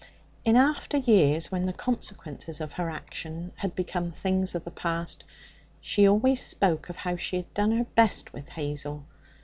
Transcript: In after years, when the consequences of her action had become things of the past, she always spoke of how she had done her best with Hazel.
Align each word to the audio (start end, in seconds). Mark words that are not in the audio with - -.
In 0.43 0.55
after 0.55 0.97
years, 0.97 1.51
when 1.51 1.65
the 1.65 1.73
consequences 1.73 2.59
of 2.59 2.73
her 2.73 2.89
action 2.89 3.51
had 3.57 3.75
become 3.75 4.11
things 4.11 4.55
of 4.55 4.63
the 4.63 4.71
past, 4.71 5.23
she 5.79 6.07
always 6.07 6.41
spoke 6.41 6.89
of 6.89 6.95
how 6.95 7.17
she 7.17 7.35
had 7.35 7.53
done 7.53 7.73
her 7.73 7.83
best 7.85 8.33
with 8.33 8.49
Hazel. 8.49 9.05